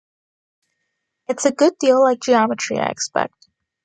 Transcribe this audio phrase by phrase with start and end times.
[1.27, 3.49] It’s a good deal like geometry, I expect.